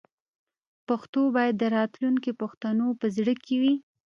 پښتو 0.87 1.21
باید 1.35 1.55
د 1.57 1.63
راتلونکي 1.77 2.31
پښتنو 2.41 2.87
په 2.99 3.07
زړه 3.17 3.33
کې 3.43 3.55
وي. 3.61 3.75